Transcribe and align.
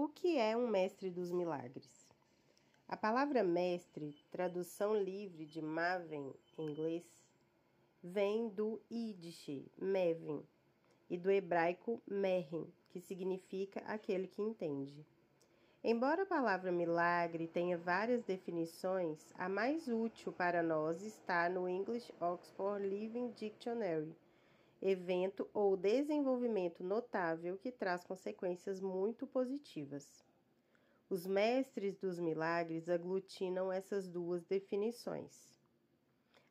O 0.00 0.06
que 0.06 0.38
é 0.38 0.56
um 0.56 0.68
mestre 0.68 1.10
dos 1.10 1.32
milagres? 1.32 2.06
A 2.86 2.96
palavra 2.96 3.42
mestre, 3.42 4.14
tradução 4.30 4.94
livre 4.94 5.44
de 5.44 5.60
Maven 5.60 6.32
em 6.56 6.70
inglês, 6.70 7.02
vem 8.00 8.48
do 8.48 8.80
Yiddish, 8.88 9.68
Mevin, 9.76 10.46
e 11.10 11.18
do 11.18 11.32
hebraico 11.32 12.00
Mehin, 12.06 12.72
que 12.90 13.00
significa 13.00 13.80
aquele 13.80 14.28
que 14.28 14.40
entende. 14.40 15.04
Embora 15.82 16.22
a 16.22 16.26
palavra 16.26 16.70
milagre 16.70 17.48
tenha 17.48 17.76
várias 17.76 18.22
definições, 18.22 19.18
a 19.34 19.48
mais 19.48 19.88
útil 19.88 20.32
para 20.32 20.62
nós 20.62 21.02
está 21.02 21.48
no 21.48 21.68
English 21.68 22.14
Oxford 22.20 22.86
Living 22.86 23.32
Dictionary 23.32 24.14
evento 24.80 25.48
ou 25.52 25.76
desenvolvimento 25.76 26.84
notável 26.84 27.58
que 27.58 27.72
traz 27.72 28.04
consequências 28.04 28.80
muito 28.80 29.26
positivas. 29.26 30.24
Os 31.10 31.26
mestres 31.26 31.96
dos 31.96 32.18
milagres 32.18 32.88
aglutinam 32.88 33.72
essas 33.72 34.08
duas 34.08 34.44
definições: 34.44 35.58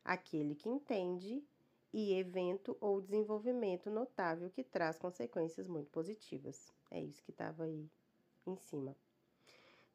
aquele 0.04 0.54
que 0.54 0.68
entende 0.68 1.42
e 1.92 2.14
evento 2.14 2.76
ou 2.80 3.00
desenvolvimento 3.00 3.90
notável 3.90 4.50
que 4.50 4.62
traz 4.62 4.98
consequências 4.98 5.66
muito 5.66 5.90
positivas. 5.90 6.72
É 6.90 7.00
isso 7.00 7.22
que 7.24 7.30
estava 7.30 7.64
aí 7.64 7.88
em 8.46 8.56
cima. 8.56 8.96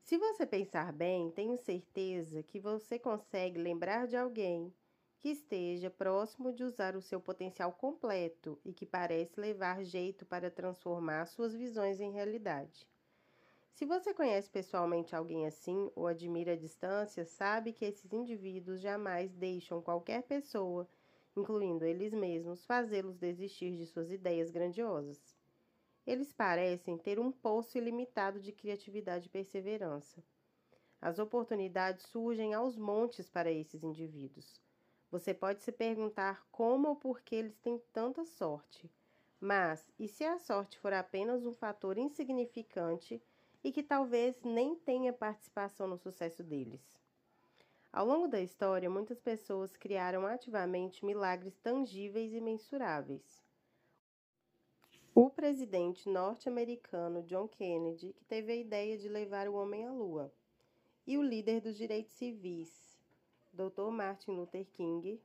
Se 0.01 0.17
você 0.17 0.45
pensar 0.45 0.91
bem, 0.91 1.31
tenho 1.31 1.57
certeza 1.57 2.43
que 2.43 2.59
você 2.59 2.99
consegue 2.99 3.57
lembrar 3.59 4.07
de 4.07 4.17
alguém 4.17 4.73
que 5.23 5.29
esteja 5.29 5.89
próximo 5.89 6.51
de 6.51 6.65
usar 6.65 6.97
o 6.97 7.01
seu 7.01 7.17
potencial 7.17 7.71
completo 7.71 8.59
e 8.65 8.73
que 8.73 8.85
parece 8.85 9.39
levar 9.39 9.81
jeito 9.81 10.25
para 10.25 10.51
transformar 10.51 11.25
suas 11.27 11.55
visões 11.55 12.01
em 12.01 12.11
realidade. 12.11 12.85
Se 13.71 13.85
você 13.85 14.13
conhece 14.13 14.49
pessoalmente 14.49 15.15
alguém 15.15 15.45
assim 15.45 15.89
ou 15.95 16.07
admira 16.07 16.51
a 16.51 16.57
distância, 16.57 17.23
sabe 17.23 17.71
que 17.71 17.85
esses 17.85 18.11
indivíduos 18.11 18.81
jamais 18.81 19.31
deixam 19.31 19.81
qualquer 19.81 20.23
pessoa, 20.23 20.89
incluindo 21.37 21.85
eles 21.85 22.13
mesmos, 22.13 22.65
fazê-los 22.65 23.17
desistir 23.17 23.77
de 23.77 23.85
suas 23.85 24.11
ideias 24.11 24.51
grandiosas. 24.51 25.33
Eles 26.05 26.33
parecem 26.33 26.97
ter 26.97 27.17
um 27.17 27.31
poço 27.31 27.77
ilimitado 27.77 28.41
de 28.41 28.51
criatividade 28.51 29.27
e 29.27 29.31
perseverança. 29.31 30.21
As 30.99 31.17
oportunidades 31.17 32.07
surgem 32.07 32.53
aos 32.53 32.77
montes 32.77 33.29
para 33.29 33.49
esses 33.49 33.83
indivíduos. 33.83 34.61
Você 35.13 35.31
pode 35.31 35.61
se 35.61 35.71
perguntar 35.71 36.43
como 36.51 36.87
ou 36.87 36.95
por 36.95 37.21
que 37.21 37.35
eles 37.35 37.55
têm 37.59 37.79
tanta 37.93 38.25
sorte. 38.25 38.89
Mas, 39.39 39.87
e 39.99 40.07
se 40.07 40.23
a 40.23 40.39
sorte 40.39 40.79
for 40.79 40.91
apenas 40.91 41.45
um 41.45 41.53
fator 41.53 41.99
insignificante 41.99 43.21
e 43.63 43.71
que 43.71 43.83
talvez 43.83 44.41
nem 44.41 44.73
tenha 44.73 45.13
participação 45.13 45.87
no 45.87 45.99
sucesso 45.99 46.43
deles? 46.43 46.81
Ao 47.91 48.03
longo 48.07 48.27
da 48.27 48.41
história, 48.41 48.89
muitas 48.89 49.19
pessoas 49.19 49.77
criaram 49.77 50.25
ativamente 50.25 51.05
milagres 51.05 51.59
tangíveis 51.59 52.33
e 52.33 52.41
mensuráveis. 52.41 53.45
O 55.13 55.29
presidente 55.29 56.09
norte-americano 56.09 57.21
John 57.21 57.47
Kennedy, 57.47 58.13
que 58.13 58.25
teve 58.25 58.51
a 58.51 58.55
ideia 58.55 58.97
de 58.97 59.07
levar 59.07 59.47
o 59.47 59.53
homem 59.53 59.85
à 59.85 59.91
lua, 59.91 60.33
e 61.05 61.19
o 61.19 61.21
líder 61.21 61.61
dos 61.61 61.77
direitos 61.77 62.13
civis, 62.13 62.92
Dr. 63.53 63.91
Martin 63.91 64.31
Luther 64.31 64.65
King, 64.73 65.21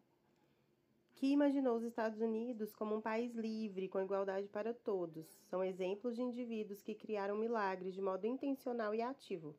que 1.15 1.29
imaginou 1.29 1.79
os 1.79 1.83
Estados 1.83 2.21
Unidos 2.21 2.75
como 2.75 2.95
um 2.95 3.01
país 3.01 3.35
livre, 3.35 3.89
com 3.89 4.03
igualdade 4.03 4.47
para 4.49 4.75
todos. 4.75 5.27
São 5.49 5.65
exemplos 5.65 6.15
de 6.15 6.23
indivíduos 6.23 6.83
que 6.83 6.95
criaram 6.95 7.39
milagres 7.39 7.95
de 7.95 8.03
modo 8.03 8.27
intencional 8.27 8.95
e 8.95 9.01
ativo. 9.01 9.57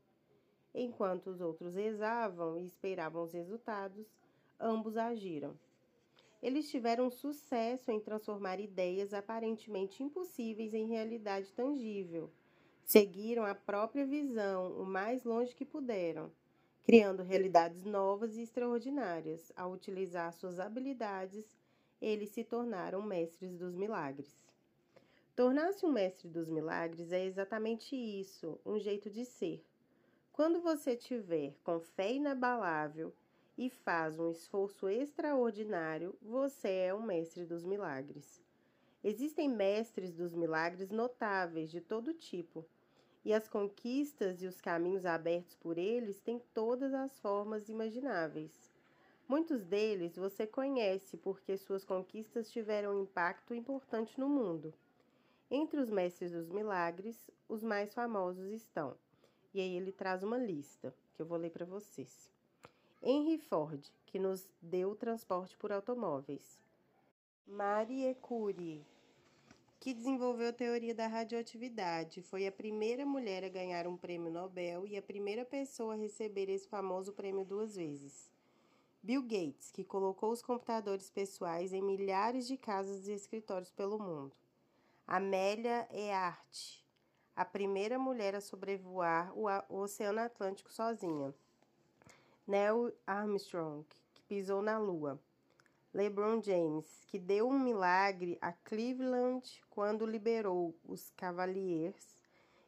Enquanto 0.74 1.32
os 1.32 1.42
outros 1.42 1.74
rezavam 1.74 2.60
e 2.60 2.66
esperavam 2.68 3.24
os 3.24 3.34
resultados, 3.34 4.08
ambos 4.60 4.96
agiram. 4.98 5.58
Eles 6.42 6.70
tiveram 6.70 7.10
sucesso 7.10 7.92
em 7.92 8.00
transformar 8.00 8.60
ideias 8.60 9.16
aparentemente 9.16 10.04
impossíveis 10.04 10.76
em 10.76 10.88
realidade 10.88 11.52
tangível. 11.54 12.30
Seguiram 12.86 13.46
a 13.46 13.56
própria 13.56 14.06
visão 14.06 14.80
o 14.80 14.86
mais 14.86 15.24
longe 15.24 15.56
que 15.56 15.66
puderam 15.66 16.32
criando 16.84 17.24
realidades 17.24 17.84
novas 17.84 18.36
e 18.38 18.42
extraordinárias. 18.42 19.52
Ao 19.56 19.72
utilizar 19.72 20.34
suas 20.34 20.60
habilidades, 20.60 21.46
eles 22.02 22.30
se 22.30 22.44
tornaram 22.44 23.02
mestres 23.02 23.58
dos 23.58 23.76
milagres. 23.76 24.40
Tornar-se 25.36 25.86
um 25.86 25.92
mestre 25.92 26.28
dos 26.28 26.50
milagres 26.50 27.12
é 27.12 27.24
exatamente 27.24 27.96
isso, 27.96 28.60
um 28.66 28.78
jeito 28.78 29.10
de 29.10 29.24
ser. 29.24 29.64
Quando 30.34 30.62
você 30.62 30.96
tiver 30.96 31.54
com 31.64 31.80
fé 31.80 32.14
inabalável 32.14 33.14
e 33.58 33.70
faz 33.70 34.20
um 34.20 34.32
esforço 34.32 34.88
extraordinário, 34.88 36.16
você 36.22 36.70
é 36.70 36.94
um 36.94 37.02
mestre 37.02 37.46
dos 37.46 37.66
milagres. 37.66 38.42
Existem 39.04 39.48
mestres 39.48 40.14
dos 40.14 40.34
milagres 40.34 40.90
notáveis 40.90 41.72
de 41.72 41.80
todo 41.80 42.14
tipo 42.14 42.66
e 43.24 43.34
as 43.34 43.48
conquistas 43.48 44.42
e 44.42 44.48
os 44.48 44.62
caminhos 44.62 45.06
abertos 45.06 45.56
por 45.56 45.78
eles 45.78 46.20
têm 46.20 46.42
todas 46.54 46.94
as 46.94 47.20
formas 47.20 47.70
imagináveis. 47.70 48.52
Muitos 49.28 49.64
deles 49.64 50.16
você 50.16 50.48
conhece 50.48 51.16
porque 51.18 51.56
suas 51.58 51.86
conquistas 51.86 52.50
tiveram 52.50 52.96
um 52.96 53.04
impacto 53.04 53.54
importante 53.54 54.20
no 54.20 54.28
mundo. 54.28 54.74
Entre 55.52 55.80
os 55.80 55.90
mestres 55.90 56.32
dos 56.32 56.50
milagres, 56.50 57.30
os 57.48 57.64
mais 57.64 57.94
famosos 57.94 58.52
estão. 58.52 58.96
E 59.54 59.60
aí 59.60 59.76
ele 59.76 59.92
traz 59.92 60.24
uma 60.24 60.38
lista 60.38 60.94
que 61.14 61.22
eu 61.22 61.26
vou 61.26 61.38
ler 61.38 61.52
para 61.52 61.66
vocês. 61.66 62.30
Henry 63.02 63.38
Ford, 63.38 63.84
que 64.06 64.20
nos 64.20 64.48
deu 64.62 64.92
o 64.92 64.96
transporte 64.96 65.58
por 65.58 65.72
automóveis. 65.72 66.60
Marie 67.48 68.14
Curie, 68.16 68.86
que 69.80 69.94
desenvolveu 69.94 70.50
a 70.50 70.54
teoria 70.54 70.94
da 70.94 71.08
radioatividade. 71.08 72.22
Foi 72.22 72.46
a 72.46 72.52
primeira 72.52 73.06
mulher 73.06 73.46
a 73.46 73.50
ganhar 73.50 73.88
um 73.88 73.96
prêmio 73.96 74.30
Nobel 74.30 74.86
e 74.86 74.98
a 74.98 75.02
primeira 75.02 75.46
pessoa 75.46 75.94
a 75.94 75.98
receber 75.98 76.50
esse 76.50 76.68
famoso 76.68 77.14
prêmio 77.14 77.46
duas 77.46 77.76
vezes. 77.76 78.30
Bill 79.02 79.22
Gates, 79.22 79.72
que 79.72 79.86
colocou 79.86 80.32
os 80.32 80.42
computadores 80.42 81.10
pessoais 81.10 81.72
em 81.72 81.82
milhares 81.82 82.46
de 82.46 82.58
casas 82.58 83.08
e 83.08 83.14
escritórios 83.14 83.72
pelo 83.72 83.98
mundo. 83.98 84.36
Amélia 85.08 85.88
Earhart, 85.94 86.84
a 87.34 87.46
primeira 87.46 87.98
mulher 87.98 88.36
a 88.36 88.42
sobrevoar 88.42 89.32
o 89.38 89.48
Oceano 89.82 90.20
Atlântico 90.20 90.74
sozinha. 90.74 91.34
Neil 92.46 92.92
Armstrong, 93.08 93.86
que 94.14 94.22
pisou 94.24 94.62
na 94.62 94.78
Lua. 94.78 95.18
LeBron 96.00 96.42
James, 96.42 97.04
que 97.08 97.20
deu 97.20 97.50
um 97.50 97.60
milagre 97.60 98.38
a 98.40 98.54
Cleveland 98.54 99.62
quando 99.70 100.06
liberou 100.06 100.74
os 100.86 101.10
Cavaliers 101.10 102.16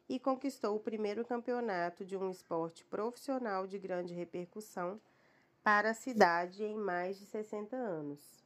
e 0.06 0.20
conquistou 0.20 0.76
o 0.76 0.80
primeiro 0.80 1.24
campeonato 1.24 2.04
de 2.04 2.14
um 2.14 2.30
esporte 2.30 2.84
profissional 2.84 3.66
de 3.66 3.78
grande 3.78 4.12
repercussão 4.12 5.00
para 5.62 5.92
a 5.92 5.94
cidade 5.94 6.62
em 6.62 6.76
mais 6.76 7.18
de 7.18 7.24
60 7.24 7.74
anos. 7.74 8.44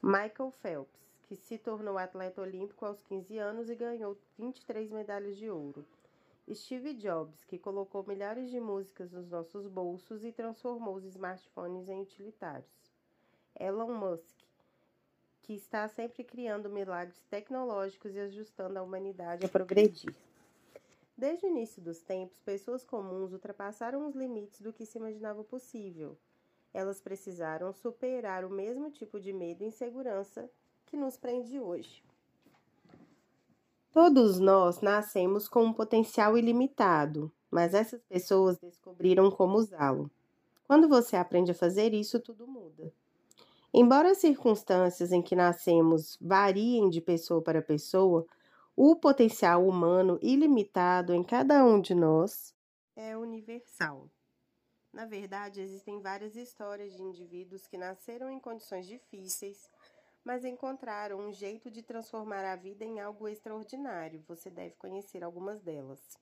Michael 0.00 0.52
Phelps, 0.52 1.02
que 1.24 1.34
se 1.34 1.58
tornou 1.58 1.98
atleta 1.98 2.42
olímpico 2.42 2.86
aos 2.86 3.02
15 3.02 3.36
anos 3.38 3.68
e 3.68 3.74
ganhou 3.74 4.16
23 4.38 4.88
medalhas 4.92 5.36
de 5.36 5.50
ouro. 5.50 5.84
Steve 6.54 6.94
Jobs, 6.94 7.42
que 7.42 7.58
colocou 7.58 8.06
milhares 8.06 8.52
de 8.52 8.60
músicas 8.60 9.10
nos 9.10 9.28
nossos 9.28 9.66
bolsos 9.66 10.24
e 10.24 10.30
transformou 10.30 10.94
os 10.94 11.04
smartphones 11.06 11.88
em 11.88 12.00
utilitários. 12.00 12.91
Elon 13.62 13.94
Musk, 13.94 14.36
que 15.42 15.54
está 15.54 15.86
sempre 15.88 16.24
criando 16.24 16.68
milagres 16.68 17.22
tecnológicos 17.30 18.14
e 18.14 18.20
ajustando 18.20 18.78
a 18.78 18.82
humanidade 18.82 19.46
a 19.46 19.48
progredir. 19.48 20.14
Desde 21.16 21.46
o 21.46 21.48
início 21.48 21.80
dos 21.80 22.00
tempos, 22.00 22.40
pessoas 22.40 22.84
comuns 22.84 23.32
ultrapassaram 23.32 24.06
os 24.06 24.14
limites 24.14 24.60
do 24.60 24.72
que 24.72 24.84
se 24.84 24.98
imaginava 24.98 25.44
possível. 25.44 26.16
Elas 26.74 27.00
precisaram 27.00 27.72
superar 27.72 28.44
o 28.44 28.50
mesmo 28.50 28.90
tipo 28.90 29.20
de 29.20 29.32
medo 29.32 29.62
e 29.62 29.66
insegurança 29.66 30.50
que 30.86 30.96
nos 30.96 31.16
prende 31.16 31.60
hoje. 31.60 32.02
Todos 33.92 34.40
nós 34.40 34.80
nascemos 34.80 35.48
com 35.48 35.64
um 35.64 35.72
potencial 35.72 36.36
ilimitado, 36.36 37.30
mas 37.50 37.74
essas 37.74 38.02
pessoas 38.04 38.58
descobriram 38.58 39.30
como 39.30 39.58
usá-lo. 39.58 40.10
Quando 40.64 40.88
você 40.88 41.14
aprende 41.14 41.50
a 41.50 41.54
fazer 41.54 41.92
isso, 41.92 42.18
tudo 42.18 42.46
muda. 42.46 42.90
Embora 43.74 44.12
as 44.12 44.18
circunstâncias 44.18 45.12
em 45.12 45.20
que 45.22 45.36
nascemos 45.36 46.16
variem 46.20 46.88
de 46.88 47.00
pessoa 47.00 47.42
para 47.42 47.60
pessoa, 47.62 48.26
o 48.76 48.96
potencial 48.96 49.66
humano 49.66 50.18
ilimitado 50.22 51.12
em 51.14 51.22
cada 51.24 51.64
um 51.64 51.80
de 51.80 51.94
nós 51.94 52.54
é 52.96 53.14
universal. 53.16 54.10
Na 54.92 55.06
verdade, 55.06 55.60
existem 55.60 56.00
várias 56.00 56.36
histórias 56.36 56.94
de 56.94 57.02
indivíduos 57.02 57.66
que 57.66 57.78
nasceram 57.78 58.30
em 58.30 58.40
condições 58.40 58.86
difíceis, 58.86 59.70
mas 60.24 60.44
encontraram 60.44 61.18
um 61.18 61.32
jeito 61.32 61.70
de 61.70 61.82
transformar 61.82 62.44
a 62.44 62.56
vida 62.56 62.84
em 62.84 63.00
algo 63.00 63.28
extraordinário. 63.28 64.24
Você 64.28 64.50
deve 64.50 64.76
conhecer 64.76 65.24
algumas 65.24 65.60
delas. 65.62 66.18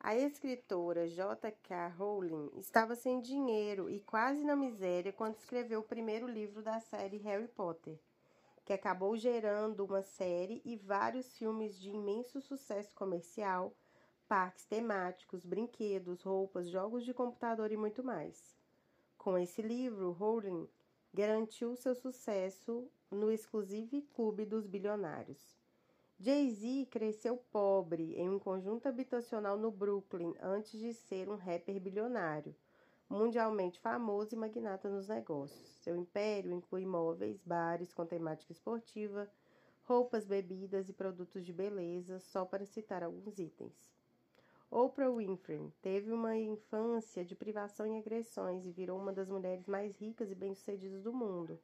A 0.00 0.14
escritora 0.14 1.08
J.K. 1.08 1.88
Rowling 1.88 2.52
estava 2.56 2.94
sem 2.94 3.20
dinheiro 3.20 3.90
e 3.90 3.98
quase 4.00 4.44
na 4.44 4.54
miséria 4.54 5.12
quando 5.12 5.36
escreveu 5.36 5.80
o 5.80 5.84
primeiro 5.84 6.28
livro 6.28 6.62
da 6.62 6.78
série 6.78 7.16
Harry 7.18 7.48
Potter, 7.48 7.98
que 8.64 8.72
acabou 8.72 9.16
gerando 9.16 9.84
uma 9.84 10.00
série 10.02 10.62
e 10.64 10.76
vários 10.76 11.36
filmes 11.36 11.76
de 11.78 11.90
imenso 11.90 12.40
sucesso 12.40 12.94
comercial, 12.94 13.74
parques 14.28 14.64
temáticos, 14.64 15.44
brinquedos, 15.44 16.22
roupas, 16.22 16.70
jogos 16.70 17.04
de 17.04 17.12
computador 17.12 17.72
e 17.72 17.76
muito 17.76 18.02
mais. 18.04 18.56
Com 19.18 19.36
esse 19.36 19.60
livro, 19.60 20.12
Rowling 20.12 20.68
garantiu 21.12 21.74
seu 21.74 21.96
sucesso 21.96 22.88
no 23.10 23.32
exclusivo 23.32 24.00
clube 24.14 24.46
dos 24.46 24.64
bilionários. 24.64 25.57
Jay-Z 26.20 26.88
cresceu 26.90 27.36
pobre 27.36 28.16
em 28.16 28.28
um 28.28 28.40
conjunto 28.40 28.88
habitacional 28.88 29.56
no 29.56 29.70
Brooklyn 29.70 30.34
antes 30.40 30.80
de 30.80 30.92
ser 30.92 31.28
um 31.28 31.36
rapper 31.36 31.78
bilionário, 31.78 32.56
mundialmente 33.08 33.78
famoso 33.78 34.34
e 34.34 34.36
magnata 34.36 34.88
nos 34.88 35.06
negócios. 35.06 35.68
Seu 35.80 35.94
império 35.94 36.50
inclui 36.50 36.82
imóveis, 36.82 37.40
bares 37.44 37.94
com 37.94 38.04
temática 38.04 38.50
esportiva, 38.50 39.30
roupas, 39.84 40.26
bebidas 40.26 40.88
e 40.88 40.92
produtos 40.92 41.46
de 41.46 41.52
beleza, 41.52 42.18
só 42.18 42.44
para 42.44 42.66
citar 42.66 43.04
alguns 43.04 43.38
itens. 43.38 43.88
Oprah 44.68 45.12
Winfrey 45.12 45.72
teve 45.80 46.10
uma 46.10 46.36
infância 46.36 47.24
de 47.24 47.36
privação 47.36 47.86
e 47.86 47.96
agressões 47.96 48.66
e 48.66 48.72
virou 48.72 48.98
uma 48.98 49.12
das 49.12 49.28
mulheres 49.28 49.68
mais 49.68 49.96
ricas 49.96 50.32
e 50.32 50.34
bem-sucedidas 50.34 51.04
do 51.04 51.12
mundo. 51.12 51.60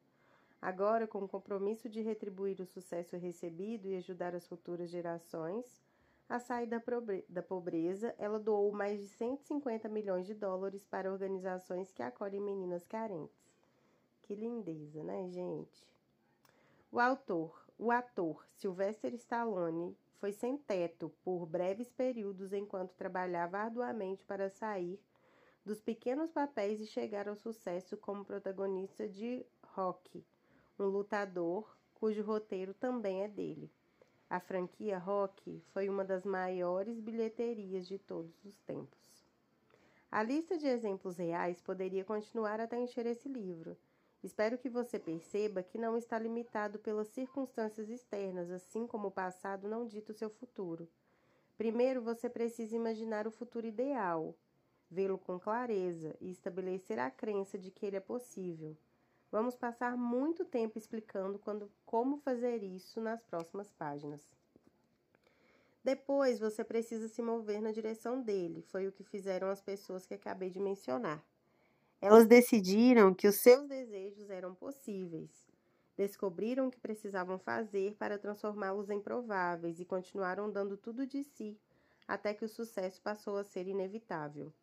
Agora, 0.65 1.05
com 1.05 1.19
o 1.19 1.27
compromisso 1.27 1.87
de 1.87 2.01
retribuir 2.01 2.59
o 2.59 2.65
sucesso 2.65 3.15
recebido 3.17 3.87
e 3.87 3.97
ajudar 3.97 4.33
as 4.33 4.47
futuras 4.47 4.89
gerações 4.89 5.79
a 6.27 6.39
sair 6.39 6.67
da 7.29 7.43
pobreza, 7.43 8.15
ela 8.17 8.39
doou 8.39 8.71
mais 8.71 8.99
de 8.99 9.07
150 9.09 9.87
milhões 9.87 10.25
de 10.25 10.33
dólares 10.33 10.83
para 10.83 11.11
organizações 11.11 11.91
que 11.91 12.01
acolhem 12.01 12.41
meninas 12.41 12.83
carentes. 12.87 13.53
Que 14.23 14.33
lindeza, 14.33 15.03
né, 15.03 15.29
gente? 15.29 15.87
O 16.91 16.99
autor, 16.99 17.63
o 17.77 17.91
ator 17.91 18.43
Sylvester 18.55 19.13
Stallone 19.13 19.95
foi 20.15 20.31
sem 20.31 20.57
teto 20.57 21.13
por 21.23 21.45
breves 21.45 21.91
períodos 21.91 22.53
enquanto 22.53 22.95
trabalhava 22.95 23.59
arduamente 23.59 24.25
para 24.25 24.49
sair 24.49 24.99
dos 25.63 25.79
pequenos 25.79 26.31
papéis 26.31 26.81
e 26.81 26.87
chegar 26.87 27.29
ao 27.29 27.35
sucesso 27.35 27.95
como 27.95 28.25
protagonista 28.25 29.07
de 29.07 29.45
Rock 29.75 30.25
um 30.83 30.87
lutador 30.87 31.77
cujo 31.93 32.21
roteiro 32.21 32.73
também 32.73 33.23
é 33.23 33.27
dele. 33.27 33.71
A 34.29 34.39
franquia 34.39 34.97
Rock 34.97 35.61
foi 35.71 35.87
uma 35.87 36.03
das 36.03 36.25
maiores 36.25 36.99
bilheterias 36.99 37.87
de 37.87 37.97
todos 37.97 38.43
os 38.43 38.57
tempos. 38.59 39.25
A 40.11 40.23
lista 40.23 40.57
de 40.57 40.67
exemplos 40.67 41.17
reais 41.17 41.61
poderia 41.61 42.03
continuar 42.03 42.59
até 42.59 42.79
encher 42.79 43.05
esse 43.05 43.29
livro. 43.29 43.77
Espero 44.23 44.57
que 44.57 44.69
você 44.69 44.97
perceba 44.97 45.61
que 45.61 45.77
não 45.77 45.95
está 45.95 46.17
limitado 46.17 46.79
pelas 46.79 47.07
circunstâncias 47.09 47.89
externas, 47.89 48.49
assim 48.49 48.87
como 48.87 49.09
o 49.09 49.11
passado 49.11 49.67
não 49.67 49.85
dita 49.85 50.11
o 50.11 50.15
seu 50.15 50.29
futuro. 50.29 50.89
Primeiro, 51.57 52.01
você 52.01 52.29
precisa 52.29 52.75
imaginar 52.75 53.27
o 53.27 53.31
futuro 53.31 53.67
ideal, 53.67 54.35
vê-lo 54.89 55.17
com 55.17 55.39
clareza 55.39 56.15
e 56.19 56.31
estabelecer 56.31 56.97
a 56.97 57.11
crença 57.11 57.57
de 57.57 57.69
que 57.71 57.85
ele 57.85 57.97
é 57.97 58.01
possível. 58.01 58.75
Vamos 59.31 59.55
passar 59.55 59.97
muito 59.97 60.45
tempo 60.45 60.77
explicando 60.77 61.39
quando, 61.39 61.69
como 61.85 62.17
fazer 62.17 62.63
isso 62.63 63.01
nas 63.01 63.21
próximas 63.23 63.71
páginas. 63.71 64.21
Depois 65.83 66.39
você 66.39 66.63
precisa 66.63 67.07
se 67.07 67.21
mover 67.21 67.61
na 67.61 67.71
direção 67.71 68.21
dele, 68.21 68.63
foi 68.63 68.87
o 68.87 68.91
que 68.91 69.03
fizeram 69.03 69.49
as 69.49 69.61
pessoas 69.61 70.05
que 70.05 70.13
acabei 70.13 70.49
de 70.49 70.59
mencionar. 70.59 71.23
Elas 72.01 72.27
decidiram 72.27 73.13
que 73.13 73.27
os 73.27 73.35
seus 73.35 73.67
desejos 73.67 74.29
eram 74.29 74.53
possíveis, 74.55 75.29
descobriram 75.95 76.67
o 76.67 76.71
que 76.71 76.79
precisavam 76.79 77.37
fazer 77.37 77.95
para 77.95 78.17
transformá-los 78.17 78.89
em 78.89 78.99
prováveis 78.99 79.79
e 79.79 79.85
continuaram 79.85 80.51
dando 80.51 80.75
tudo 80.75 81.05
de 81.05 81.23
si 81.23 81.57
até 82.07 82.33
que 82.33 82.45
o 82.45 82.49
sucesso 82.49 83.01
passou 83.01 83.37
a 83.37 83.43
ser 83.43 83.67
inevitável. 83.67 84.53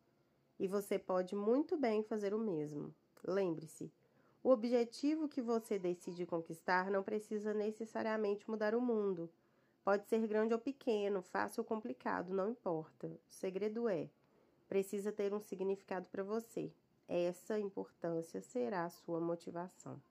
E 0.59 0.67
você 0.67 0.97
pode 0.97 1.35
muito 1.35 1.77
bem 1.77 2.03
fazer 2.03 2.33
o 2.33 2.39
mesmo. 2.39 2.93
Lembre-se, 3.25 3.91
o 4.43 4.49
objetivo 4.49 5.29
que 5.29 5.41
você 5.41 5.79
decide 5.79 6.25
conquistar 6.25 6.91
não 6.91 7.01
precisa 7.01 7.53
necessariamente 7.53 8.49
mudar 8.49 8.75
o 8.75 8.81
mundo. 8.81 9.31
Pode 9.83 10.05
ser 10.07 10.27
grande 10.27 10.53
ou 10.53 10.59
pequeno, 10.59 11.21
fácil 11.21 11.61
ou 11.61 11.65
complicado, 11.65 12.33
não 12.33 12.49
importa. 12.49 13.07
O 13.07 13.31
segredo 13.31 13.87
é: 13.87 14.09
precisa 14.67 15.11
ter 15.11 15.33
um 15.33 15.39
significado 15.39 16.09
para 16.09 16.23
você. 16.23 16.71
Essa 17.07 17.57
importância 17.57 18.41
será 18.41 18.85
a 18.85 18.89
sua 18.89 19.21
motivação. 19.21 20.01